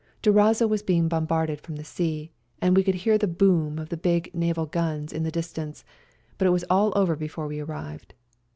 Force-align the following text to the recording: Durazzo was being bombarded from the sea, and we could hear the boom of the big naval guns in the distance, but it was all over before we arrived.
Durazzo 0.23 0.65
was 0.67 0.81
being 0.81 1.07
bombarded 1.07 1.61
from 1.61 1.75
the 1.75 1.83
sea, 1.83 2.31
and 2.59 2.75
we 2.75 2.81
could 2.83 2.95
hear 2.95 3.19
the 3.19 3.27
boom 3.27 3.77
of 3.77 3.89
the 3.89 3.97
big 3.97 4.33
naval 4.33 4.65
guns 4.65 5.13
in 5.13 5.21
the 5.21 5.29
distance, 5.29 5.85
but 6.39 6.47
it 6.47 6.51
was 6.51 6.65
all 6.71 6.91
over 6.95 7.15
before 7.15 7.45
we 7.45 7.59
arrived. 7.59 8.15